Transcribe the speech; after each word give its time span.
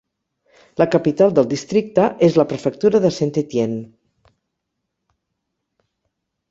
La 0.81 0.87
capital 0.95 1.35
del 1.39 1.49
districte 1.51 2.07
és 2.29 2.39
la 2.41 2.47
prefectura 2.55 3.03
de 3.05 3.13
Saint-Étienne. 3.19 3.79